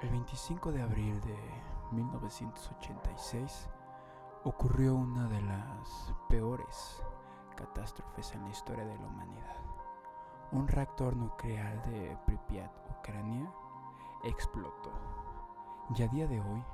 [0.00, 1.36] El 25 de abril de
[1.90, 3.68] 1986
[4.44, 7.04] ocurrió una de las peores
[7.54, 9.56] catástrofes en la historia de la humanidad.
[10.52, 13.52] Un reactor nuclear de Pripyat, Ucrania,
[14.24, 14.90] explotó.
[15.94, 16.64] Y a día de hoy,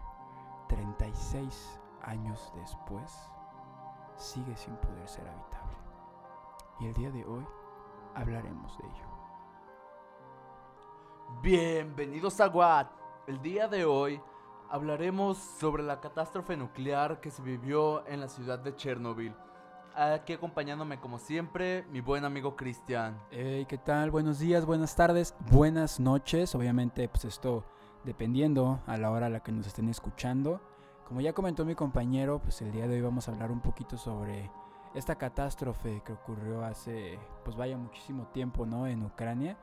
[0.68, 3.28] 36 años después,
[4.14, 5.76] sigue sin poder ser habitable.
[6.78, 7.44] Y el día de hoy
[8.14, 9.06] hablaremos de ello.
[11.42, 13.05] Bienvenidos a Watt.
[13.26, 14.20] El día de hoy
[14.70, 19.34] hablaremos sobre la catástrofe nuclear que se vivió en la ciudad de Chernobyl.
[19.96, 23.20] Aquí acompañándome como siempre mi buen amigo Cristian.
[23.32, 24.12] Hey, ¿qué tal?
[24.12, 26.54] Buenos días, buenas tardes, buenas noches.
[26.54, 27.64] Obviamente, pues esto
[28.04, 30.60] dependiendo a la hora a la que nos estén escuchando.
[31.08, 33.96] Como ya comentó mi compañero, pues el día de hoy vamos a hablar un poquito
[33.96, 34.52] sobre
[34.94, 38.86] esta catástrofe que ocurrió hace, pues vaya muchísimo tiempo, ¿no?
[38.86, 39.56] En Ucrania.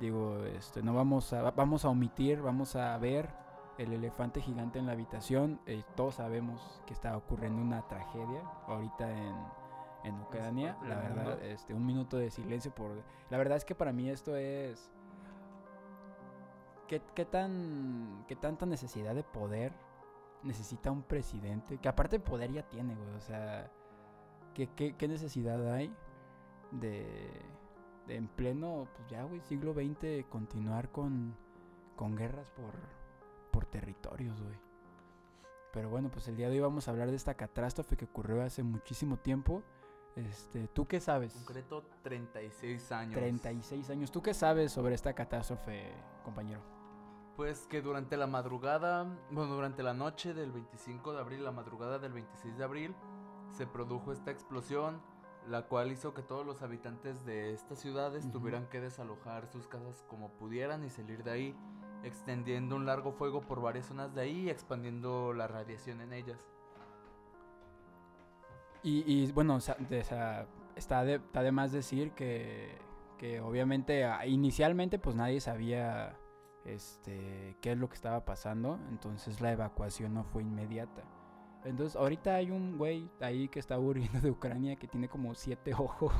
[0.00, 3.28] Digo, este, no vamos a, vamos a omitir, vamos a ver
[3.78, 5.60] el elefante gigante en la habitación.
[5.66, 9.34] Eh, todos sabemos que está ocurriendo una tragedia ahorita en,
[10.04, 10.76] en Ucrania.
[10.86, 12.90] La verdad, este, un minuto de silencio por...
[13.30, 14.90] La verdad es que para mí esto es...
[16.88, 19.72] ¿Qué, qué tan, qué tanta necesidad de poder
[20.42, 21.78] necesita un presidente?
[21.78, 23.10] Que aparte de poder ya tiene, güey.
[23.14, 23.72] O sea,
[24.54, 25.92] ¿qué, qué, qué necesidad hay
[26.70, 27.65] de, de
[28.08, 31.34] en pleno, pues ya, güey, siglo XX, continuar con,
[31.96, 32.74] con guerras por,
[33.50, 34.58] por territorios, güey?
[35.72, 38.42] Pero bueno, pues el día de hoy vamos a hablar de esta catástrofe que ocurrió
[38.42, 39.62] hace muchísimo tiempo.
[40.14, 41.34] Este, ¿Tú qué sabes?
[41.34, 43.14] Concreto 36 años.
[43.14, 44.10] 36 años.
[44.10, 45.92] ¿Tú qué sabes sobre esta catástrofe,
[46.24, 46.62] compañero?
[47.36, 51.98] Pues que durante la madrugada, bueno, durante la noche del 25 de abril, la madrugada
[51.98, 52.94] del 26 de abril,
[53.50, 55.02] se produjo esta explosión,
[55.48, 58.32] la cual hizo que todos los habitantes de estas ciudades Ujú.
[58.40, 61.56] tuvieran que desalojar sus casas como pudieran y salir de ahí,
[62.02, 66.46] extendiendo un largo fuego por varias zonas de ahí y expandiendo la radiación en ellas.
[68.82, 72.78] Y, y, bueno, o sea, de- o sea, está, de, está de más decir que,
[73.18, 76.16] que obviamente ah, inicialmente pues nadie sabía
[76.64, 81.02] este, qué es lo que estaba pasando, entonces la evacuación no fue inmediata.
[81.66, 85.74] Entonces ahorita hay un güey ahí que está huyendo de Ucrania que tiene como siete
[85.74, 86.12] ojos.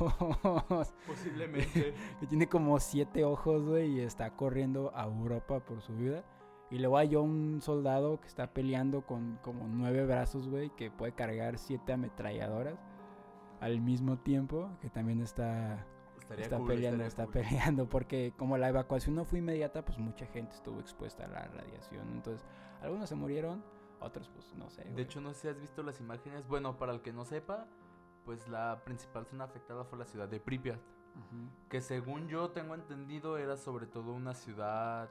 [1.07, 1.93] Posiblemente.
[2.19, 6.23] que tiene como siete ojos, güey, y está corriendo a Europa por su vida.
[6.69, 11.13] Y luego hay un soldado que está peleando con como nueve brazos, güey, que puede
[11.13, 12.77] cargar siete ametralladoras
[13.61, 15.87] al mismo tiempo, que también está,
[16.19, 17.33] Estaría está cool, peleando, está cool.
[17.33, 21.47] peleando, porque como la evacuación no fue inmediata, pues mucha gente estuvo expuesta a la
[21.47, 22.11] radiación.
[22.11, 22.45] Entonces,
[22.81, 23.63] algunos se murieron,
[23.99, 24.83] otros pues no sé.
[24.83, 26.47] De hecho, no sé si has visto las imágenes.
[26.47, 27.67] Bueno, para el que no sepa,
[28.25, 30.79] pues la principal zona afectada fue la ciudad de Pripyat.
[31.69, 35.09] Que según yo tengo entendido era sobre todo una ciudad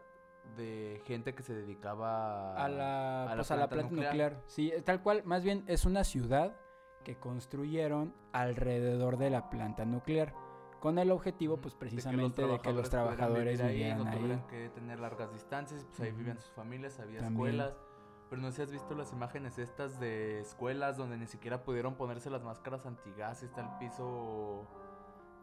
[0.57, 4.33] de gente que se dedicaba a la, a la pues, a la planta planta nuclear.
[4.33, 4.43] nuclear.
[4.47, 6.55] Sí, eh, tal cual, más bien es una ciudad
[7.03, 10.35] que construyeron alrededor de la planta nuclear,
[10.81, 14.43] con el objetivo, pues de precisamente de que los trabajadores vivieran no ahí.
[14.49, 17.55] que tener largas distancias, pues ahí vivían sus familias, había También.
[17.55, 17.86] escuelas.
[18.29, 21.95] Pero no sé si has visto las imágenes estas de escuelas donde ni siquiera pudieron
[21.95, 24.67] ponerse las máscaras antigas, está el piso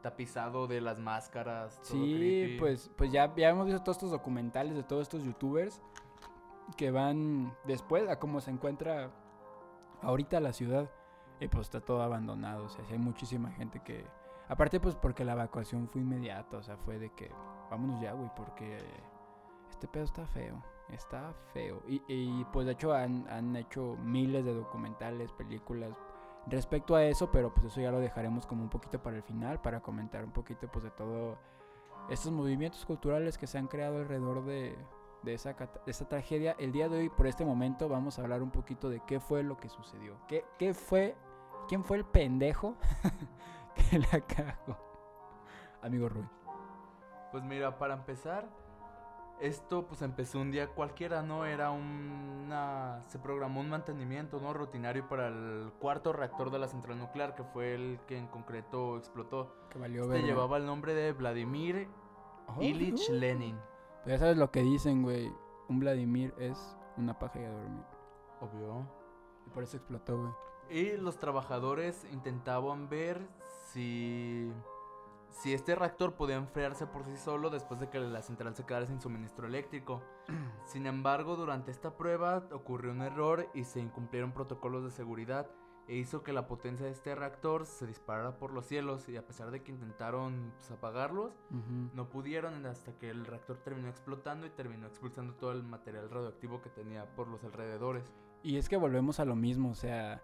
[0.02, 1.78] tapizado de las máscaras.
[1.78, 2.60] todo Sí, creepy.
[2.60, 5.82] pues, pues ya, ya hemos visto todos estos documentales de todos estos youtubers
[6.76, 9.12] que van después a cómo se encuentra
[10.02, 10.90] ahorita la ciudad.
[11.40, 12.66] Y pues está todo abandonado.
[12.66, 14.06] O sea, hay muchísima gente que.
[14.50, 16.58] Aparte, pues porque la evacuación fue inmediata.
[16.58, 17.32] O sea, fue de que
[17.72, 18.78] vámonos ya, güey, porque
[19.70, 20.62] este pedo está feo.
[20.90, 21.82] Está feo.
[21.88, 25.96] Y, pues de hecho han, han hecho miles de documentales, películas
[26.48, 29.62] respecto a eso, pero pues eso ya lo dejaremos como un poquito para el final,
[29.62, 31.38] para comentar un poquito pues de todo
[32.10, 34.78] estos movimientos culturales que se han creado alrededor de,
[35.24, 35.56] de esa,
[35.86, 36.56] de tragedia.
[36.60, 39.44] El día de hoy, por este momento, vamos a hablar un poquito de qué fue
[39.44, 40.18] lo que sucedió.
[40.28, 41.16] ¿Qué, qué fue?
[41.68, 42.76] ¿Quién fue el pendejo
[43.90, 44.78] que la cagó?
[45.82, 46.28] Amigo Rui.
[47.32, 48.48] Pues mira, para empezar,
[49.44, 51.46] esto pues empezó un día cualquiera, ¿no?
[51.46, 53.02] Era una...
[53.10, 54.54] Se programó un mantenimiento, ¿no?
[54.54, 58.98] Rutinario para el cuarto reactor de la central nuclear, que fue el que en concreto
[58.98, 59.54] explotó.
[59.70, 61.90] Que valió Este llevaba el nombre de Vladimir
[62.48, 63.14] Oh, Ilich uh.
[63.14, 63.58] Lenin.
[64.04, 65.32] Pero ya sabes lo que dicen, güey.
[65.70, 67.84] Un Vladimir es una paja y a dormir.
[68.42, 68.88] Obvio.
[69.48, 70.32] Y por eso explotó, güey.
[70.70, 73.28] Y los trabajadores intentaban ver
[73.72, 74.52] si...
[75.34, 78.86] Si este reactor podía enfriarse por sí solo después de que la central se quedara
[78.86, 80.02] sin suministro eléctrico.
[80.66, 85.50] Sin embargo, durante esta prueba ocurrió un error y se incumplieron protocolos de seguridad,
[85.88, 89.26] e hizo que la potencia de este reactor se disparara por los cielos y a
[89.26, 91.90] pesar de que intentaron pues, apagarlos, Ujú.
[91.94, 96.62] no pudieron hasta que el reactor terminó explotando y terminó expulsando todo el material radioactivo
[96.62, 98.06] que tenía por los alrededores.
[98.44, 100.22] Y es que volvemos a lo mismo, o sea,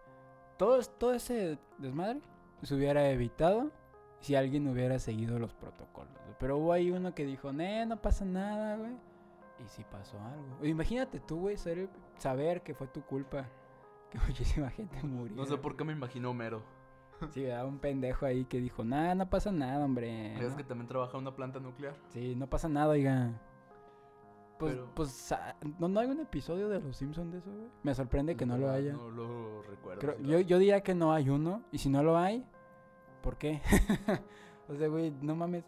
[0.58, 2.22] todo, todo ese desmadre
[2.62, 3.72] se hubiera evitado
[4.20, 6.14] si alguien hubiera seguido los protocolos.
[6.40, 8.92] Pero hubo ahí uno que dijo, no, no pasa nada, güey.
[9.64, 10.66] Y sí pasó algo.
[10.66, 13.46] Imagínate tú, güey, ser- saber que fue tu culpa.
[14.10, 15.36] Que muchísima gente murió.
[15.36, 16.62] No sé por qué me imagino Homero.
[17.32, 20.38] Sí, era un pendejo ahí que dijo, nah, no pasa nada, hombre.
[20.40, 20.58] ¿Ves ¿no?
[20.58, 21.94] que también trabaja en una planta nuclear?
[22.14, 23.34] Sí, no pasa nada, oiga.
[24.58, 25.36] Pues, Pero- pues,
[25.80, 27.68] ¿no, ¿no hay un episodio de Los Simpsons de eso, güey?
[27.84, 28.94] Me sorprende que no lo verdad, haya.
[28.94, 30.00] No lo recuerdo.
[30.00, 30.46] Creo- si lo yo, hay.
[30.46, 31.64] yo diría que no hay uno.
[31.72, 32.46] Y si no lo hay,
[33.22, 33.62] ¿por qué?
[34.68, 35.66] o sea, güey, no mames.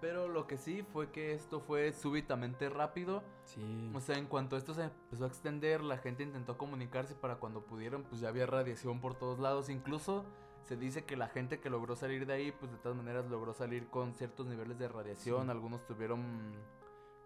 [0.00, 3.22] Pero lo que sí fue que esto fue súbitamente rápido.
[3.44, 3.90] Sí.
[3.94, 7.66] O sea, en cuanto esto se empezó a extender, la gente intentó comunicarse para cuando
[7.66, 9.68] pudieron, pues ya había radiación por todos lados.
[9.68, 10.24] Incluso
[10.62, 13.52] se dice que la gente que logró salir de ahí, pues de todas maneras logró
[13.52, 15.44] salir con ciertos niveles de radiación.
[15.44, 15.50] Sí.
[15.50, 16.54] Algunos tuvieron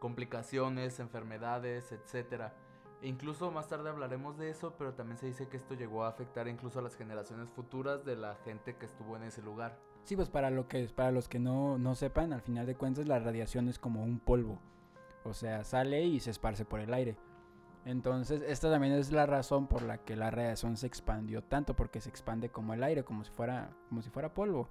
[0.01, 2.55] complicaciones, enfermedades, etcétera.
[3.05, 6.49] Incluso más tarde hablaremos de eso, pero también se dice que esto llegó a afectar
[6.49, 9.79] incluso a las generaciones futuras de la gente que estuvo en ese lugar.
[10.05, 13.07] Sí, pues para, lo que, para los que no, no sepan, al final de cuentas
[13.07, 14.59] la radiación es como un polvo.
[15.23, 17.19] O sea, sale y se esparce por el aire.
[17.85, 22.01] Entonces, esta también es la razón por la que la radiación se expandió tanto, porque
[22.01, 24.71] se expande como el aire, como si fuera, como si fuera polvo.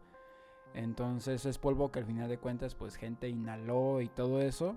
[0.73, 4.75] Entonces es polvo que al final de cuentas, pues gente inhaló y todo eso.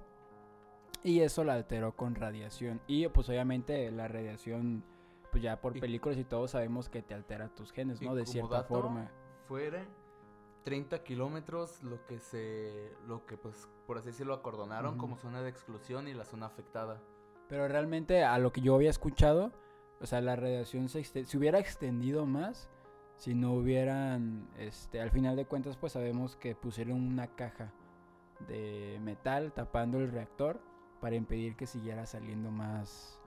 [1.02, 2.80] Y eso la alteró con radiación.
[2.86, 4.82] Y pues obviamente la radiación,
[5.30, 8.14] pues ya por Y- películas y todo sabemos que te altera tus genes, ¿no?
[8.14, 9.10] De cierta dato, forma.
[9.46, 9.86] Fuera
[10.64, 15.48] 30 kilómetros lo que se, lo que pues por así decirlo acordonaron como zona de
[15.48, 17.00] exclusión y la zona afectada.
[17.48, 19.52] Pero realmente a lo que yo había escuchado,
[20.00, 22.68] o sea, la radiación se, se hubiera extendido más
[23.16, 27.72] si no hubieran, este, al final de cuentas pues sabemos que pusieron una caja
[28.48, 30.60] de metal tapando el reactor
[31.00, 33.20] para impedir que siguiera saliendo más,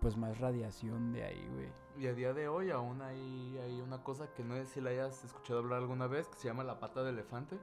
[0.00, 1.72] pues más radiación de ahí, güey.
[1.98, 4.90] Y a día de hoy aún hay, hay una cosa que no sé si la
[4.90, 7.58] hayas escuchado hablar alguna vez, que se llama la pata de elefante,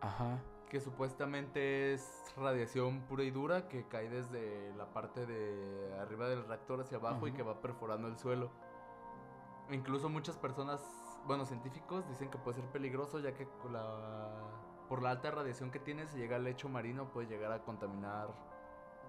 [0.00, 0.38] Ajá.
[0.68, 6.44] que supuestamente es radiación pura y dura que cae desde la parte de arriba del
[6.46, 8.50] reactor hacia abajo y que va perforando el suelo.
[9.70, 10.82] Incluso muchas personas,
[11.26, 14.63] bueno, científicos dicen que puede ser peligroso ya que la,
[14.94, 18.28] por la alta radiación que tiene, si llega al lecho marino puede llegar a contaminar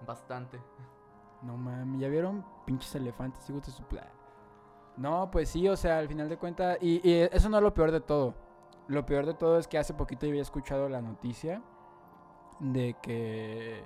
[0.04, 0.60] bastante.
[1.42, 3.44] No mames, ¿ya vieron pinches elefantes?
[3.44, 4.10] su pla-
[4.96, 6.76] No, pues sí, o sea, al final de cuentas.
[6.80, 8.34] Y, y eso no es lo peor de todo.
[8.88, 11.62] Lo peor de todo es que hace poquito yo había escuchado la noticia
[12.58, 13.84] de que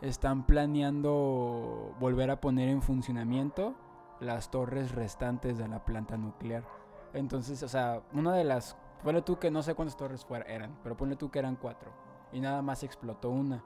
[0.00, 3.76] están planeando volver a poner en funcionamiento
[4.18, 6.64] las torres restantes de la planta nuclear.
[7.12, 8.76] Entonces, o sea, una de las.
[9.02, 11.90] Ponle tú que no sé cuántas torres fuera, eran, pero ponle tú que eran cuatro.
[12.32, 13.62] Y nada más explotó una.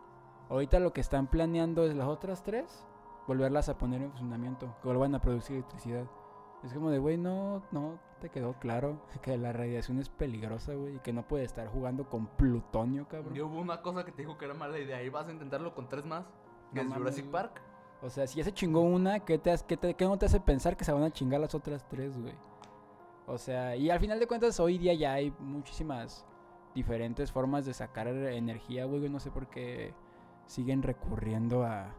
[0.49, 2.85] Ahorita lo que están planeando es las otras tres
[3.27, 6.05] volverlas a poner en funcionamiento, que vuelvan a producir electricidad.
[6.65, 10.97] Es como de, güey, no, no te quedó claro que la radiación es peligrosa, güey,
[10.97, 13.35] y que no puede estar jugando con plutonio, cabrón.
[13.37, 15.75] Y hubo una cosa que te dijo que era mala idea y vas a intentarlo
[15.75, 16.27] con tres más.
[16.75, 17.33] Que No es mames, Jurassic güey.
[17.33, 17.63] Park.
[18.03, 20.27] O sea, si ya se chingó una, ¿qué, te, has- qué, te- qué no te
[20.27, 22.35] hace pensar que se van a chingar las otras tres, güey?
[23.27, 26.27] O sea, y al final de cuentas, hoy día ya hay muchísimas
[26.75, 29.09] diferentes formas de sacar energía, güey.
[29.09, 29.95] No sé por qué
[30.47, 31.95] siguen recurriendo a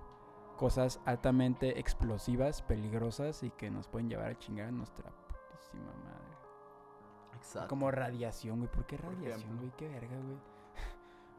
[0.57, 6.37] cosas altamente explosivas, peligrosas y que nos pueden llevar a chingar a nuestra putísima madre.
[7.37, 7.69] Exacto.
[7.69, 8.69] Como radiación, güey.
[8.69, 9.71] ¿Por qué radiación, güey?
[9.77, 10.37] Qué verga, güey.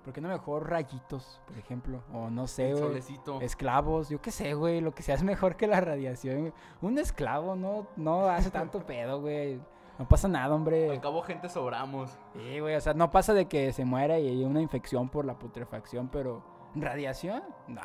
[0.04, 2.02] ¿Por qué no mejor rayitos, por ejemplo?
[2.12, 2.82] O no sé, güey.
[2.84, 3.40] solecito.
[3.40, 6.52] Esclavos, yo qué sé, güey, lo que sea es mejor que la radiación.
[6.80, 9.60] Un esclavo no, no hace tanto pedo, güey.
[9.98, 10.90] No pasa nada, hombre.
[10.90, 12.18] Al cabo, gente sobramos.
[12.32, 15.24] Sí, güey, o sea, no pasa de que se muera y hay una infección por
[15.24, 16.42] la putrefacción, pero
[16.74, 17.42] ¿radiación?
[17.68, 17.82] No.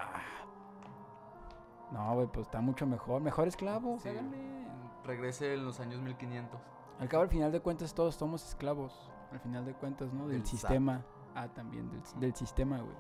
[1.92, 3.22] No, güey, pues está mucho mejor.
[3.22, 4.10] Mejor esclavos, Sí.
[5.06, 6.60] Regrese en los años 1500.
[7.00, 9.10] Al cabo, al final de cuentas, todos somos esclavos.
[9.32, 10.28] Al final de cuentas, ¿no?
[10.28, 10.72] Del, Del SAT.
[11.38, 12.96] Ah, también, del, del sistema, güey.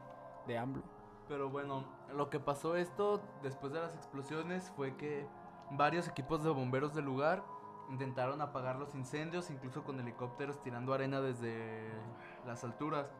[0.45, 0.83] De AMLO.
[1.27, 5.27] Pero bueno, lo que pasó esto después de las explosiones fue que
[5.71, 7.43] varios equipos de bomberos del lugar
[7.89, 11.89] intentaron apagar los incendios, incluso con helicópteros tirando arena desde
[12.45, 13.11] las alturas.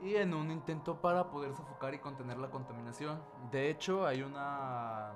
[0.00, 3.22] Y en un intento para poder sofocar y contener la contaminación.
[3.50, 5.12] De hecho, hay una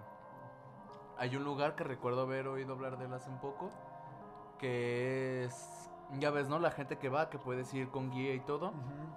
[1.16, 3.70] hay un lugar que recuerdo haber oído hablar de él hace un poco,
[4.58, 6.58] que es ya ves, ¿no?
[6.58, 8.72] La gente que va, que puedes ir con guía y todo.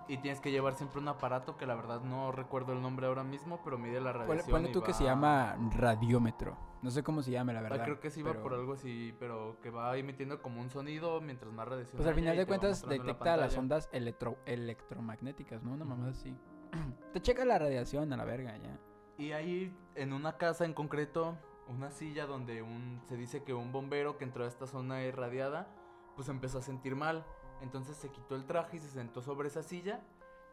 [0.07, 3.23] Y tienes que llevar siempre un aparato que la verdad no recuerdo el nombre ahora
[3.23, 4.51] mismo, pero mide la radiación.
[4.51, 6.57] ponle tú que se llama radiómetro.
[6.81, 7.85] No sé cómo se llama, la Ah, verdad.
[7.85, 11.21] creo que sí va pero- por algo así, pero que va emitiendo como un sonido
[11.21, 15.71] mientras más radiación Pues al final de cuentas la detecta las ondas electro electromagnéticas, ¿no?
[15.73, 16.19] Una mamada Ujú.
[16.19, 16.37] así.
[17.13, 18.77] Te checa la radiación a la verga, ya.
[19.17, 21.37] Y ahí, en una casa en concreto,
[21.69, 25.67] una silla donde un, se dice que un bombero que entró a esta zona irradiada,
[26.15, 27.25] pues empezó a sentir mal.
[27.61, 30.01] Entonces se quitó el traje y se sentó sobre esa silla.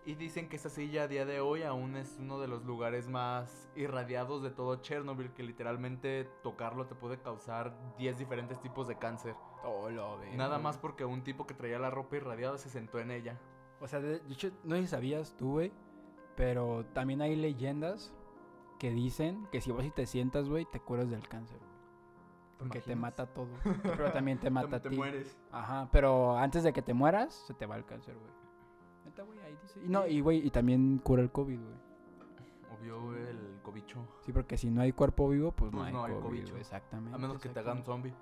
[0.06, 3.06] Y dicen que esa silla a día de hoy aún es uno de los lugares
[3.06, 8.96] más irradiados de todo Chernobyl, que literalmente tocarlo te puede causar 10 diferentes tipos de
[8.96, 9.34] cáncer.
[9.62, 12.98] Oh, lo verga, Nada más porque un tipo que traía la ropa irradiada se sentó
[12.98, 13.38] en ella.
[13.78, 15.72] O sea, de de hecho, no sé si sabías tú, güey,
[16.34, 18.14] pero también hay leyendas
[18.78, 21.58] que dicen que si vos si te sientas, güey, te curas del cáncer.
[22.60, 23.48] Porque te mata todo.
[23.82, 24.96] Pero también te mata a te ti.
[24.96, 25.36] mueres.
[25.50, 28.30] Ajá, pero antes de que te mueras, se te va el cáncer, güey.
[29.04, 29.80] Neta, güey, ahí dice.
[29.84, 31.74] Y no, y güey, y también cura el COVID, güey.
[32.78, 34.06] Obvio el cobicho.
[34.20, 36.56] Sí, porque si no hay cuerpo vivo, pues, Pues no hay no hay COVID, cobicho.
[36.56, 37.14] exactamente.
[37.14, 38.14] A menos que te hagan zombie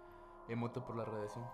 [0.49, 1.45] y por la radiación.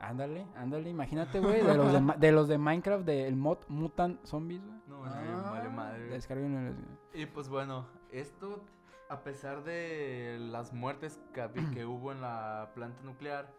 [0.00, 4.78] Ándale, ándale, imagínate, güey, de los de, los de Minecraft, del mod Mutant Zombies, güey.
[4.86, 5.18] No, sí,
[5.50, 6.04] vale madre.
[6.04, 6.74] Descárguenlo.
[7.12, 8.62] Y pues bueno, esto,
[9.08, 13.52] a pesar de las muertes que, hubo en la planta nuclear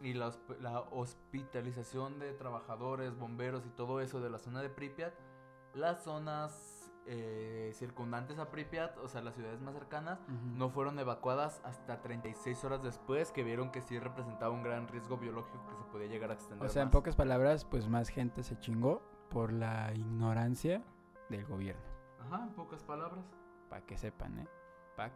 [0.00, 5.14] y la, la hospitalización de trabajadores, bomberos y todo eso de la zona de Pripyat,
[5.74, 11.60] las zonas eh, circundantes a Pripyat, o sea, las ciudades más cercanas, no fueron evacuadas
[11.64, 15.84] hasta 36 horas después que vieron que sí representaba un gran riesgo biológico que se
[15.84, 16.66] podía llegar a extender.
[16.66, 20.82] O sea, en pocas palabras, pues más gente se chingó por la ignorancia
[21.28, 21.82] del gobierno.
[22.20, 23.24] Ajá, en pocas palabras.
[23.68, 24.48] Para que sepan, ¿eh?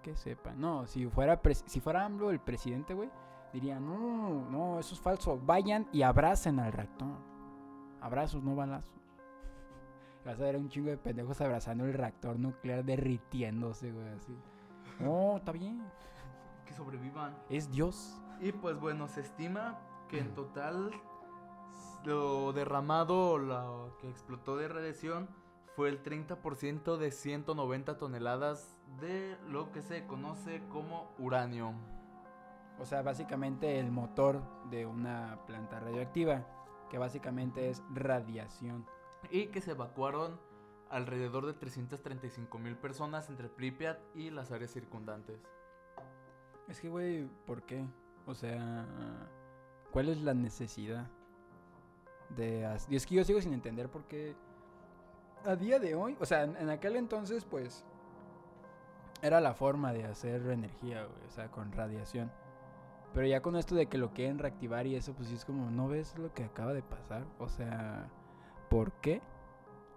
[0.02, 0.60] Que sepan.
[0.60, 3.10] No, si fuera, si fuera AMLO el presidente, güey,
[3.52, 5.38] diría, no, no, eso es falso.
[5.38, 7.18] Vayan y abracen al reactor.
[8.00, 9.00] Abrazos, no balazos.
[10.24, 14.36] Vas a ver un chingo de pendejos abrazando el reactor nuclear derritiéndose, güey, así.
[15.00, 15.82] No, está bien.
[16.64, 17.36] Que sobrevivan.
[17.48, 18.20] Es Dios.
[18.40, 19.78] Y pues bueno, se estima
[20.08, 20.90] que en total
[22.04, 25.28] lo derramado, lo que explotó de radiación,
[25.76, 31.74] fue el 30% de 190 toneladas de lo que se conoce como uranio.
[32.78, 36.46] O sea, básicamente el motor de una planta radioactiva,
[36.90, 38.86] que básicamente es radiación.
[39.30, 40.40] Y que se evacuaron
[40.88, 45.38] alrededor de 335 mil personas entre Pripyat y las áreas circundantes.
[46.68, 47.86] Es que, güey, ¿por qué?
[48.26, 48.86] O sea,
[49.92, 51.10] ¿cuál es la necesidad
[52.30, 52.66] de...
[52.88, 54.34] Y es que yo sigo sin entender por qué
[55.46, 57.84] a día de hoy, o sea, en, aquel entonces, pues,
[59.22, 62.30] era la forma de hacer energía, o sea, con radiación.
[63.14, 65.70] Pero ya con esto de que lo quieren reactivar y eso, pues sí es como,
[65.70, 67.24] ¿no ves lo que acaba de pasar?
[67.38, 68.10] O sea,
[68.68, 69.22] ¿por qué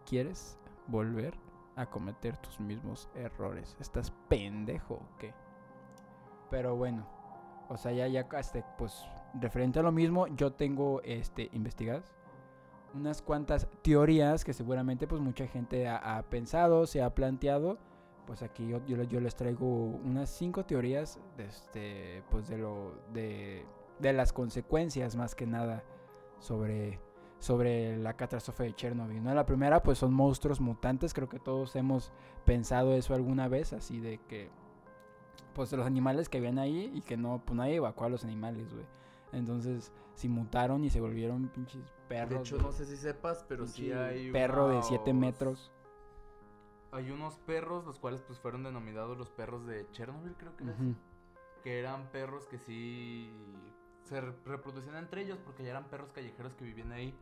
[0.06, 1.34] quieres volver
[1.76, 3.76] a cometer tus mismos errores?
[3.80, 5.34] ¿Estás pendejo o qué?
[6.50, 7.06] Pero bueno,
[7.68, 9.04] o sea, ya, ya, este, pues,
[9.34, 12.16] referente a lo mismo, yo tengo, este, investigadas
[12.94, 17.78] unas cuantas teorías que seguramente, pues, mucha gente ha, ha pensado, se ha planteado.
[18.26, 22.94] Pues aquí yo, yo, yo les traigo unas cinco teorías, de este, pues, de lo,
[23.12, 23.66] de,
[24.00, 25.84] de las consecuencias, más que nada,
[26.40, 27.00] sobre,
[27.40, 29.34] sobre la catástrofe de Chernobyl, ¿no?
[29.34, 32.12] La primera, pues, son monstruos mutantes, creo que todos hemos
[32.46, 34.50] pensado eso alguna vez, así de que
[35.54, 38.72] pues los animales que habían ahí y que no, pues nadie evacuó a los animales,
[38.72, 38.86] güey.
[39.32, 42.30] Entonces, si mutaron y se volvieron pinches perros.
[42.30, 45.72] De hecho, no sé si sepas, pero sí hay perro de 7 unos- metros.
[46.92, 50.96] Hay unos perros, los cuales pues fueron denominados los perros de Chernobyl, creo que así,
[51.64, 53.32] que eran perros que sí
[54.06, 57.14] se re- reproducían entre ellos porque ya eran perros callejeros que vivían ahí.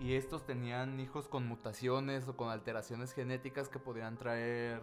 [0.00, 4.80] Y estos tenían hijos con mutaciones o con alteraciones genéticas que podían traer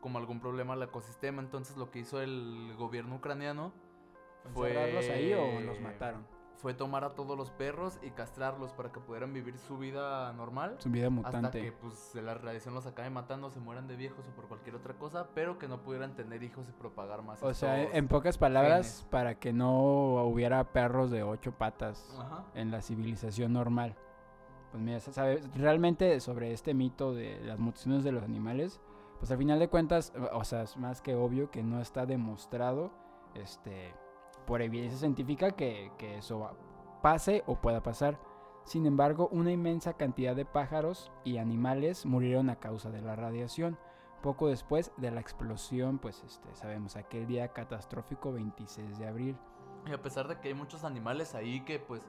[0.00, 1.40] como algún problema al ecosistema.
[1.40, 3.72] Entonces lo que hizo el gobierno ucraniano
[4.54, 4.70] fue...
[4.70, 6.26] ¿Encerrarlos ahí o los mataron?
[6.56, 10.76] Fue tomar a todos los perros y castrarlos para que pudieran vivir su vida normal.
[10.78, 11.60] Su vida Hasta mutante.
[11.60, 14.94] que pues la radiación los acabe matando, se mueran de viejos o por cualquier otra
[14.94, 17.42] cosa, pero que no pudieran tener hijos y propagar más.
[17.42, 19.06] O sea, en pocas palabras, genes.
[19.10, 22.44] para que no hubiera perros de ocho patas Ajá.
[22.54, 23.96] en la civilización normal.
[24.70, 28.80] Pues mira, sa- sabe, realmente sobre este mito de las mutaciones de los animales,
[29.18, 32.92] pues al final de cuentas, o sea, es más que obvio que no está demostrado,
[33.34, 33.92] este,
[34.46, 36.50] por evidencia científica que, que eso
[37.02, 38.18] pase o pueda pasar.
[38.64, 43.76] Sin embargo, una inmensa cantidad de pájaros y animales murieron a causa de la radiación.
[44.22, 49.36] Poco después de la explosión, pues este, sabemos aquel día catastrófico 26 de abril.
[49.86, 52.08] Y a pesar de que hay muchos animales ahí que pues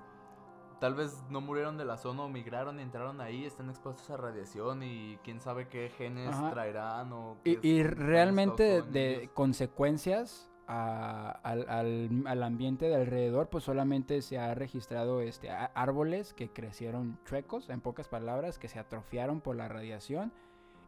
[0.80, 4.18] tal vez no murieron de la zona o migraron y entraron ahí, están expuestos a
[4.18, 6.52] radiación y quién sabe qué genes Ajá.
[6.52, 12.88] traerán o Y, qué y genes realmente causó en de consecuencias al, al- al ambiente
[12.89, 18.58] de alrededor, pues solamente se ha registrado este, árboles que crecieron chuecos, en pocas palabras,
[18.60, 20.32] que se atrofiaron por la radiación.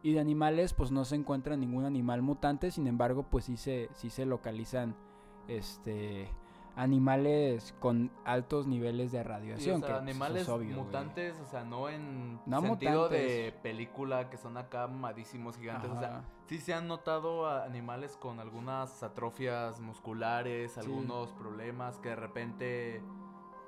[0.04, 3.90] Y de animales, pues no se encuentra ningún animal mutante, sin embargo, pues sí se,
[3.94, 4.96] sí se localizan
[5.48, 6.30] este,
[6.76, 9.76] animales con altos niveles de Sí, radiación.
[9.76, 10.86] o sea, que, pues, animales es obvio, güey.
[10.86, 15.96] mutantes, o sea, no en No sentido de película que son acá mamadísimos gigantes, o
[15.98, 20.80] sea, sí se han notado animales con algunas atrofias musculares, Sí.
[20.82, 23.02] algunos problemas que de repente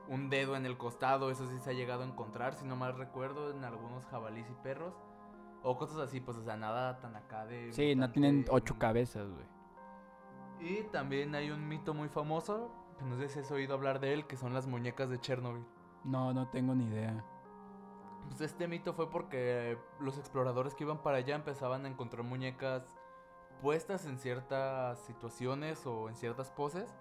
[0.10, 2.98] un dedo en el costado, eso sí se ha llegado a encontrar, si no mal
[2.98, 4.94] recuerdo, en algunos jabalís y perros.
[5.64, 7.74] O cosas así, pues, o sea, nada tan acá de...
[7.74, 9.46] Sí, no tienen ocho cabezas, güey.
[10.60, 12.72] Y también hay un mito muy famoso,
[13.06, 15.66] no sé si has oído hablar de él, que son las muñecas de Chernobyl.
[16.04, 17.24] No, no tengo ni idea.
[18.27, 22.84] Pues este mito fue porque los exploradores que iban para allá empezaban a encontrar muñecas
[23.62, 26.94] puestas en ciertas situaciones o en ciertas poses,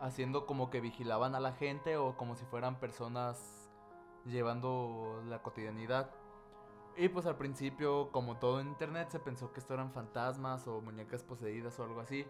[0.00, 3.70] haciendo como que vigilaban a la gente o como si fueran personas
[4.24, 6.10] llevando la cotidianidad.
[6.96, 10.80] Y pues al principio, como todo en internet, se pensó que esto eran fantasmas o
[10.80, 12.26] muñecas poseídas o algo así.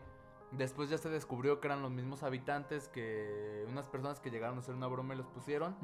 [0.53, 4.61] Después ya se descubrió que eran los mismos habitantes que unas personas que llegaron a
[4.61, 5.75] hacer una broma y los pusieron.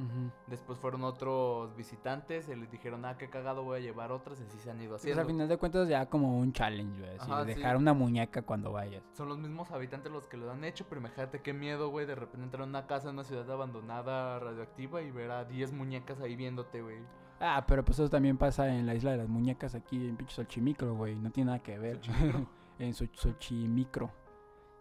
[0.46, 4.44] Después fueron otros visitantes y les dijeron, ah, qué cagado, voy a llevar otras y
[4.44, 5.20] así se han ido Pues haciendo.
[5.22, 7.18] al final de cuentas ya como un challenge, güey.
[7.18, 7.46] sí.
[7.46, 9.02] dejar una muñeca cuando vayas.
[9.12, 12.14] Son los mismos habitantes los que lo han hecho, pero imagínate qué miedo, güey, de
[12.14, 16.20] repente entrar a una casa en una ciudad abandonada, radioactiva y ver a 10 muñecas
[16.20, 16.98] ahí viéndote, güey.
[17.40, 20.36] Ah, pero pues eso también pasa en la isla de las muñecas aquí en pinche
[20.36, 21.16] Xochimicro, güey.
[21.16, 22.00] No tiene nada que ver.
[22.78, 24.10] En Xochimicro.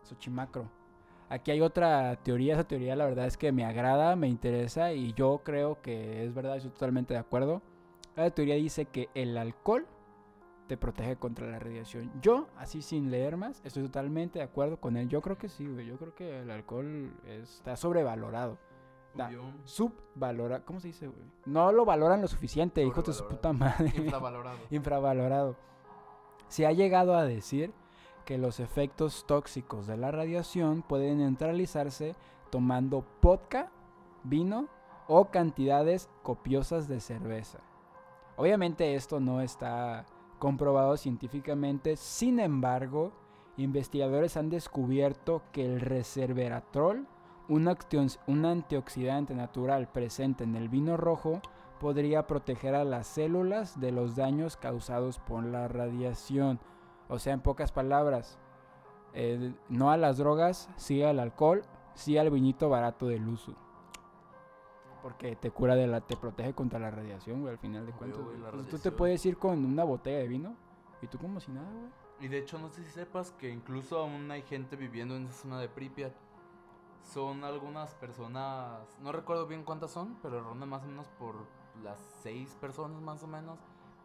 [0.03, 0.70] Xochimacro.
[1.29, 2.53] Aquí hay otra teoría.
[2.53, 6.34] Esa teoría la verdad es que me agrada, me interesa y yo creo que es
[6.34, 7.62] verdad, estoy totalmente de acuerdo.
[8.15, 9.88] La teoría dice que el alcohol
[10.67, 12.12] te protege contra la radiación.
[12.22, 15.10] Yo, así sin leer más, estoy totalmente de acuerdo con él.
[15.10, 15.86] Yo creo que sí, güey.
[15.86, 18.58] Yo creo que el alcohol está sobrevalorado.
[19.13, 19.29] Da.
[19.65, 21.25] Subvalora, ¿cómo se dice, güey?
[21.46, 23.91] No lo valoran lo suficiente, hijos de su puta madre.
[23.98, 24.58] Infravalorado.
[24.70, 25.55] Infravalorado.
[26.48, 27.74] Se ha llegado a decir
[28.31, 32.15] que los efectos tóxicos de la radiación pueden neutralizarse
[32.50, 33.70] tomando vodka,
[34.24, 34.70] vino
[35.09, 37.59] o cantidades copiosas de cerveza.
[38.37, 40.05] Obviamente esto no está
[40.39, 43.11] comprobado científicamente, sin embargo,
[43.57, 47.07] investigadores han descubierto que el resveratrol,
[47.50, 51.41] un, antioxidante natural presente en el vino rojo,
[51.81, 56.61] podría proteger a las células de los daños causados por la radiación.
[57.11, 58.39] O sea, en pocas palabras,
[59.13, 61.61] eh, no a las drogas, sí al alcohol,
[61.93, 63.53] sí al vinito barato del uso.
[65.03, 68.21] Porque te cura de la, te protege contra la radiación, güey, al final de cuentas.
[68.69, 70.55] tú te puedes ir con una botella de vino
[71.01, 71.91] y tú como si nada, güey.
[72.21, 75.33] Y de hecho, no sé si sepas que incluso aún hay gente viviendo en esa
[75.33, 76.13] zona de Pripyat.
[77.01, 81.35] Son algunas personas, no recuerdo bien cuántas son, pero rondan más o menos por
[81.83, 83.59] las seis personas más o menos,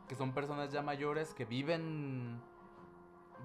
[0.08, 2.40] que son personas ya mayores que viven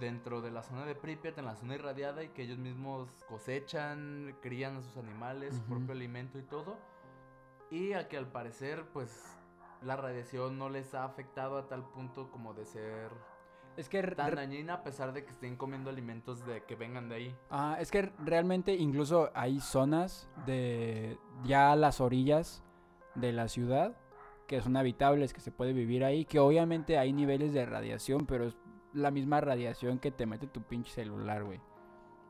[0.01, 4.35] dentro de la zona de Pripyat, en la zona irradiada, y que ellos mismos cosechan,
[4.41, 5.69] crían a sus animales, su Ujú.
[5.69, 6.77] propio alimento y todo.
[7.69, 9.37] Y a que al parecer, pues,
[9.81, 13.11] la radiación no les ha afectado a tal punto como de ser
[13.77, 17.15] Es que, tan dañina a pesar de que estén comiendo alimentos de que vengan de
[17.15, 17.35] ahí.
[17.49, 22.61] Ah, es que realmente incluso hay zonas de ya a las orillas
[23.15, 23.95] de la ciudad
[24.47, 28.43] que son habitables, que se puede vivir ahí, que obviamente hay niveles de radiación, pero
[28.45, 28.57] es
[28.93, 31.59] la misma radiación que te mete tu pinche celular, güey.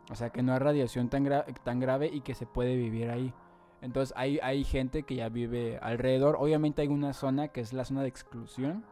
[0.09, 1.27] O sea, que no hay radiación tan,
[1.63, 3.33] tan grave y que se puede vivir ahí.
[3.81, 6.35] Entonces hay, hay gente que ya vive alrededor.
[6.39, 8.83] Obviamente hay una zona que es la zona de exclusión,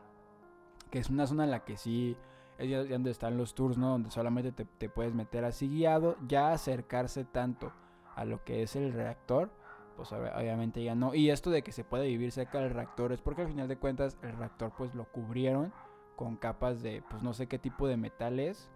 [0.90, 2.18] que es una zona en la que sí
[2.58, 3.90] es donde están los tours, ¿no?
[3.90, 7.72] Donde solamente te, te puedes meter así guiado, ya acercarse tanto
[8.16, 9.52] a lo que es el reactor,
[9.96, 11.14] pues ob- obviamente ya no.
[11.14, 13.78] Y esto de que se puede vivir cerca del reactor es porque al final de
[13.78, 15.72] cuentas el reactor pues lo cubrieron
[16.20, 18.70] con capas de pues no sé qué tipo de metales,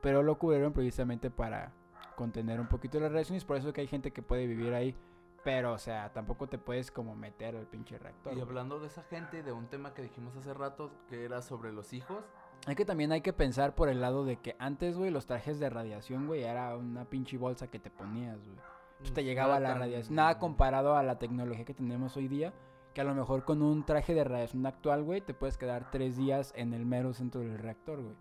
[0.00, 1.72] pero lo cubrieron precisamente para
[2.14, 4.94] contener un poquito las radiaciones, por eso que hay gente que puede vivir ahí.
[5.42, 8.38] Pero, o sea, tampoco te puedes como meter al pinche reactor.
[8.38, 11.72] Y hablando de esa gente, de un tema que dijimos hace rato, que era sobre
[11.72, 12.24] los hijos,
[12.68, 15.58] Es que también hay que pensar por el lado de que antes, güey, los trajes
[15.58, 19.12] de radiación, güey, era una pinche bolsa que te ponías, güey.
[19.12, 20.14] Te llegaba nada la radiación.
[20.14, 22.54] Nada comparado a la tecnología que tenemos hoy día.
[22.94, 26.16] Que a lo mejor con un traje de radiación actual, güey, te puedes quedar tres
[26.16, 28.14] días en el mero centro del reactor, güey.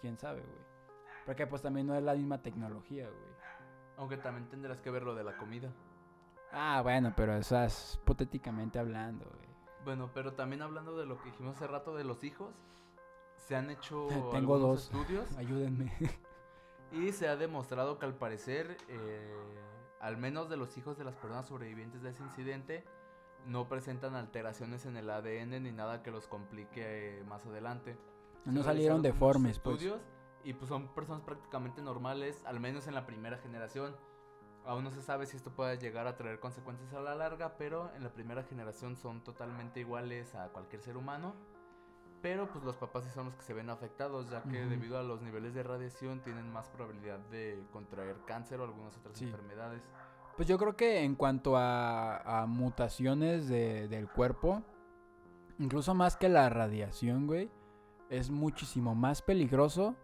[0.00, 0.62] Quién sabe, güey.
[1.26, 3.32] Porque pues también no es la misma tecnología, güey.
[3.96, 5.72] Aunque también tendrás que ver lo de la comida.
[6.52, 9.48] Ah, bueno, pero eso es hipotéticamente hablando, güey.
[9.84, 12.54] Bueno, pero también hablando de lo que dijimos hace rato de los hijos,
[13.36, 14.84] se han hecho Tengo algunos dos.
[14.84, 15.92] estudios Ayúdenme.
[16.92, 19.34] Y se ha demostrado que al parecer, eh,
[19.98, 22.84] al menos de los hijos de las personas sobrevivientes de ese incidente,
[23.46, 27.98] no presentan alteraciones en el ADN ni nada que los complique más adelante.
[28.44, 29.76] No Se salieron deformes, pues.
[29.76, 30.00] estudios
[30.44, 33.94] y pues son personas prácticamente normales, al menos en la primera generación.
[34.64, 37.92] Aún no se sabe si esto puede llegar a traer consecuencias a la larga, pero
[37.94, 41.34] en la primera generación son totalmente iguales a cualquier ser humano.
[42.22, 45.02] Pero pues los papás sí son los que se ven afectados, ya que debido a
[45.02, 49.24] los niveles de radiación tienen más probabilidad de contraer cáncer o algunas otras Sí.
[49.24, 49.82] enfermedades.
[50.36, 54.62] Pues yo creo que en cuanto a, a mutaciones de- del cuerpo,
[55.58, 57.50] incluso más que la radiación, güey,
[58.10, 59.94] es muchísimo más peligroso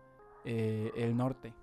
[0.45, 1.55] eh, el norte.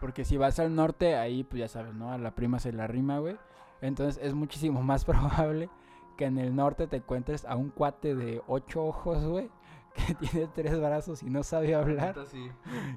[0.00, 2.10] Porque si vas al norte, ahí pues ya sabes, ¿no?
[2.12, 3.36] A la prima se la rima, güey.
[3.82, 5.68] Entonces es muchísimo más probable
[6.16, 9.50] que en el norte te encuentres a un cuate de ocho ojos, güey,
[9.94, 12.50] que tiene tres brazos y no sabe hablar Neta, sí.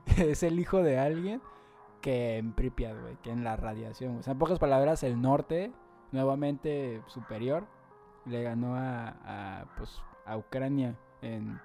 [0.06, 1.41] que es el hijo de alguien
[2.03, 4.17] que en Pripyat, güey, que en la radiación.
[4.17, 5.71] O sea, en pocas palabras, el norte,
[6.11, 7.65] nuevamente superior,
[8.25, 11.59] le ganó a, pues, a Ucrania en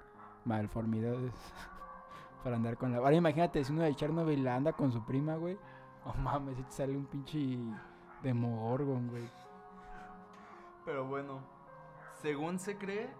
[0.44, 1.35] malformidades
[2.44, 2.98] para andar con la...
[2.98, 5.59] Ahora imagínate, si uno de Chernobyl anda con su prima, güey.
[6.05, 7.59] Oh mames, si te sale un pinche
[8.22, 9.29] demogorgon, güey.
[10.85, 11.40] Pero bueno,
[12.22, 13.11] según se cree,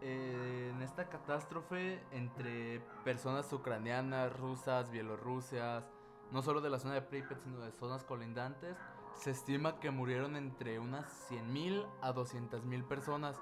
[0.00, 5.84] eh, en esta catástrofe entre personas ucranianas, rusas, bielorrusias,
[6.32, 8.76] no solo de la zona de Pripyat, sino de zonas colindantes,
[9.14, 13.40] se estima que murieron entre unas 100.000 a 200.000 personas.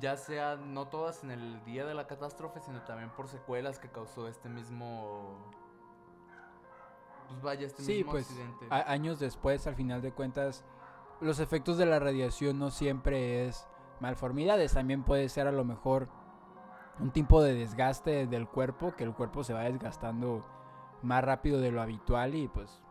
[0.00, 3.88] Ya sea no todas en el día de la catástrofe, sino también por secuelas que
[3.90, 5.36] causó este mismo...
[7.28, 8.66] Pues vaya, este Sí, mismo pues accidente.
[8.70, 10.64] años después, al final de cuentas,
[11.20, 13.66] los efectos de la radiación no siempre es
[14.00, 16.08] malformidades, también puede ser a lo mejor
[17.00, 20.44] un tipo de desgaste del cuerpo, que el cuerpo se va desgastando
[21.02, 22.82] más rápido de lo habitual y pues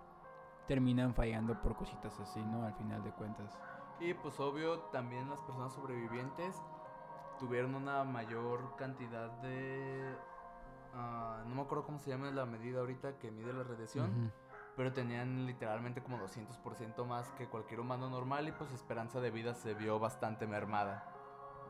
[0.68, 2.66] terminan fallando por cositas así, ¿no?
[2.66, 3.58] Al final de cuentas.
[4.00, 6.62] Y pues obvio, también las personas sobrevivientes
[7.40, 10.16] tuvieron una mayor cantidad de...
[10.94, 14.32] ah, no me acuerdo cómo se llama la medida ahorita que mide la radiación,
[14.76, 19.32] pero tenían literalmente como 200% más que cualquier humano normal y pues su esperanza de
[19.32, 21.12] vida se vio bastante mermada.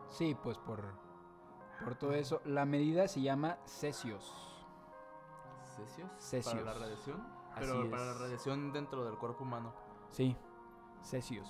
[0.09, 0.93] Sí, pues por,
[1.83, 2.41] por todo eso.
[2.45, 4.56] La medida se llama cesios.
[6.17, 6.45] ¿Cesios?
[6.53, 7.21] Para la radiación.
[7.53, 9.73] Así Pero para la radiación dentro del cuerpo humano.
[10.11, 10.35] Sí,
[11.01, 11.47] cesios.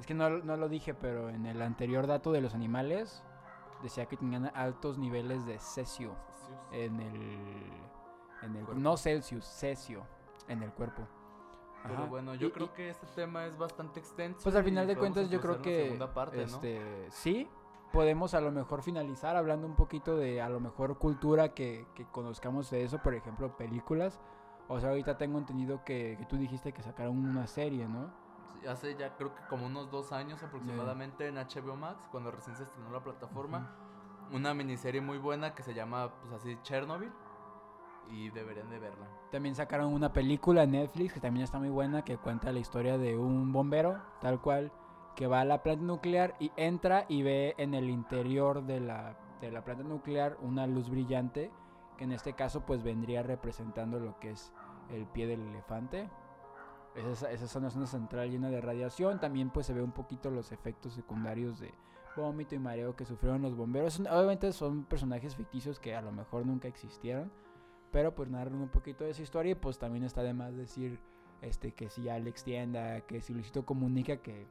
[0.00, 3.22] Es que no, no lo dije, pero en el anterior dato de los animales
[3.82, 6.58] decía que tenían altos niveles de cesio Cesios.
[6.72, 7.72] en el,
[8.42, 8.80] en el Cuerpo.
[8.80, 10.04] no Celsius, cesio
[10.48, 11.06] en el cuerpo.
[11.82, 12.04] Pero Ajá.
[12.06, 14.40] bueno, yo Y- creo y- que este tema es bastante extenso.
[14.42, 16.42] pues al final de cuentas yo creo que parte, ¿no?
[16.44, 17.48] este sí
[17.94, 22.04] podemos a lo mejor finalizar hablando un poquito de a lo mejor cultura que, que
[22.06, 24.20] conozcamos de eso, por ejemplo, películas.
[24.66, 28.12] O sea, ahorita tengo entendido que, que tú dijiste que sacaron una serie, ¿no?
[28.52, 32.56] Sí, Hace ya creo que como unos dos años aproximadamente en HBO Max, cuando recién
[32.56, 33.76] se estrenó la plataforma,
[34.32, 37.12] una miniserie muy buena que se llama, pues así, Chernobyl.
[38.10, 39.06] Y deberían de verla.
[39.30, 42.98] También sacaron una película en Netflix que también está muy buena que cuenta la historia
[42.98, 44.72] de un bombero, tal cual,
[45.14, 49.16] que va a la planta nuclear y entra y ve en el interior de la,
[49.40, 51.50] de la planta nuclear una luz brillante,
[51.96, 54.52] que en este caso pues vendría representando lo que es
[54.90, 56.08] el pie del elefante.
[56.94, 60.30] Esa, esa zona es una central llena de radiación, también pues se ve un poquito
[60.30, 61.74] los efectos secundarios de
[62.16, 63.98] vómito y mareo que sufrieron los bomberos.
[64.00, 67.32] Obviamente son personajes ficticios que a lo mejor nunca existieron,
[67.90, 71.00] pero pues narran un poquito de esa historia y pues también está de más decir
[71.42, 74.46] este que si Alex Tienda, que si Luisito Comunica que,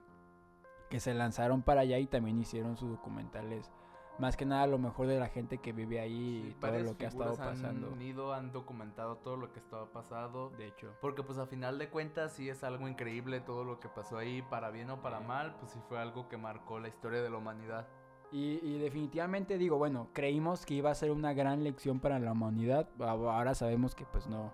[0.93, 3.71] que se lanzaron para allá y también hicieron sus documentales.
[4.19, 6.88] Más que nada lo mejor de la gente que vive ahí y Sí, todo varias
[6.91, 7.88] lo que ha estado pasando.
[7.93, 10.51] Han ido, han documentado todo lo que estaba pasando.
[10.51, 10.93] De hecho.
[11.01, 14.43] Porque pues a final de cuentas sí es algo increíble todo lo que pasó ahí,
[14.43, 15.25] para bien o para Sí.
[15.25, 17.88] mal, pues sí fue algo que marcó la historia de la humanidad.
[18.32, 22.34] Y, y definitivamente digo, bueno, creímos que iba a ser una gran lección para la
[22.34, 22.88] humanidad.
[22.99, 24.51] Ahora sabemos que pues no,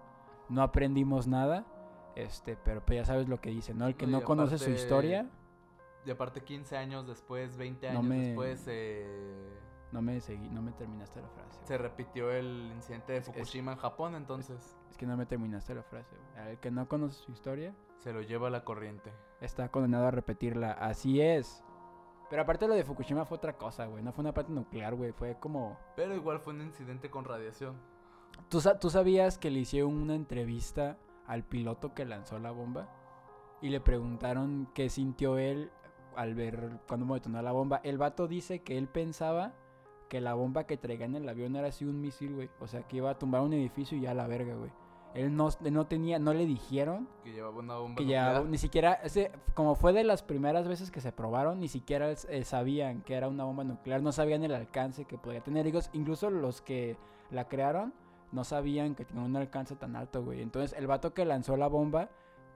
[0.48, 1.66] no aprendimos nada.
[2.16, 3.88] Este, pero pues ya sabes lo que dice, ¿no?
[3.88, 5.30] El que No, y no conoce su historia,
[6.06, 9.60] Y aparte 15 años después, 20 No años me- después, eh,
[9.92, 11.60] no me seguí, no me terminaste la frase.
[11.66, 15.74] se repitió el incidente de es- Fukushima en Japón, entonces Es que no me terminaste
[15.76, 16.16] la frase.
[16.48, 19.12] El que no conoce su historia se lo lleva la corriente.
[19.42, 20.72] está condenado a repetirla.
[20.74, 21.64] Así es.
[22.30, 24.04] Pero aparte lo de Fukushima fue otra cosa, güey.
[24.04, 25.12] No fue una planta nuclear, güey.
[25.14, 25.78] Fue como...
[25.96, 27.76] Pero igual fue un incidente con radiación.
[28.50, 32.88] ¿Tú, ¿Tú sabías que le hicieron una entrevista al piloto que lanzó la bomba?
[33.62, 35.72] Y le preguntaron qué sintió él
[36.16, 37.82] al ver cuando detonó la bomba.
[37.84, 39.54] El vato dice que él pensaba
[40.10, 42.50] que la bomba que traía en el avión era así un misil, güey.
[42.60, 44.72] O sea, que iba a tumbar un edificio y ya a la verga, güey.
[45.16, 48.44] Él no, él no tenía, no le dijeron Que llevaba una bomba que nuclear.
[48.44, 52.12] ya ni siquiera, ese, como fue de las primeras veces que se probaron, ni siquiera
[52.12, 55.66] eh, sabían que era una bomba nuclear, no sabían el alcance que podía tener.
[55.66, 56.96] Incluso- Incluso los que
[57.32, 57.92] la crearon
[58.32, 60.42] no sabían que tenía un alcance tan alto, güey.
[60.44, 62.10] Entonces el vato que lanzó la bomba,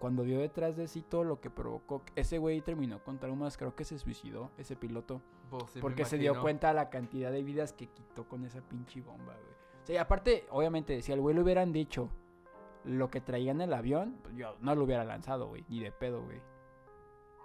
[0.04, 3.74] cuando vio detrás de sí todo lo que provocó, ese güey terminó con traumas, creo
[3.74, 5.22] que se suicidó, ese piloto.
[5.70, 9.34] Sí, Porque se dio cuenta la cantidad de vidas que quitó con esa pinche bomba,
[9.34, 9.56] güey.
[9.82, 12.10] O sea, y aparte, obviamente, si al güey le hubieran dicho
[12.84, 15.63] lo que traía en el avión, pues yo no lo hubiera lanzado, güey.
[15.70, 16.42] Ni de pedo, güey.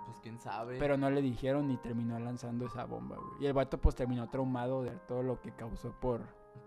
[0.07, 0.81] Pues quién sabe.
[0.81, 3.45] Pero no le dijeron ni terminó lanzando esa bomba, güey.
[3.45, 6.23] Y el vato, pues, terminó traumado de todo lo que causó por...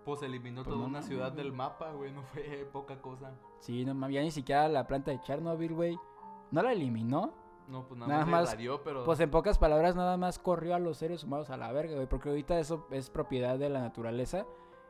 [0.06, 2.12] Pues eliminó Pues toda no una ciudad del mapa, güey.
[2.12, 3.34] No fue poca cosa.
[3.60, 6.00] Sí, no mames, ya ni siquiera la planta de Chernobyl, güey.
[6.52, 7.34] No la eliminó.
[7.68, 9.04] No, pues nada, Nada más, más, le radió, pero.
[9.06, 12.08] Pues en pocas palabras, nada más corrió a los seres humanos a la verga, güey.
[12.08, 14.46] Porque ahorita eso es propiedad de la naturaleza.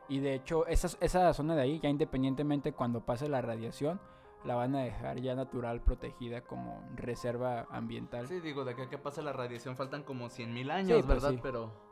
[0.08, 4.00] Y de hecho, esa, esa zona de ahí, ya independientemente cuando pase la radiación,
[4.44, 8.26] la van a dejar ya natural, protegida como reserva ambiental.
[8.26, 11.30] Sí, digo, de acá que pasa la radiación faltan como 100 mil años, pues ¿verdad?
[11.30, 11.38] sí.
[11.42, 11.91] Pero.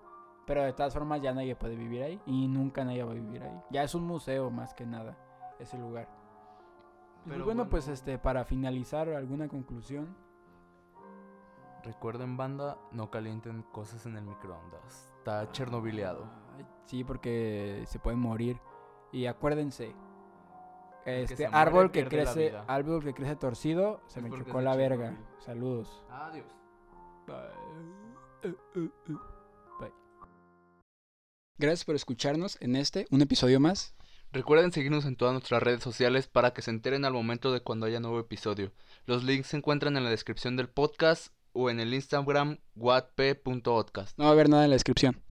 [0.50, 2.20] Pero de todas formas ya nadie puede vivir ahí.
[2.26, 3.56] Y nunca nadie va a vivir ahí.
[3.70, 5.16] Ya es un museo más que nada,
[5.60, 6.08] ese lugar.
[7.24, 7.70] Y Pero bueno, bueno.
[7.70, 10.16] pues este, para finalizar, alguna conclusión.
[11.84, 15.14] Recuerden, banda, no calienten cosas en el microondas.
[15.18, 16.24] Está chernobileado.
[16.86, 18.60] Sí, porque se pueden morir.
[19.12, 19.94] Y acuérdense,
[21.06, 25.16] este árbol que crece, árbol que crece torcido, se Es me chocó la verga.
[25.38, 26.04] Saludos.
[26.10, 26.52] Adiós.
[27.28, 28.90] Bye.
[31.60, 33.94] Gracias por escucharnos en este, un episodio más.
[34.32, 37.84] Recuerden seguirnos en todas nuestras redes sociales para que se enteren al momento de cuando
[37.84, 38.72] haya nuevo episodio.
[39.04, 44.16] Los links se encuentran en la descripción del podcast o en el Instagram wattp.podcast.
[44.16, 45.22] No va a haber nada en la descripción.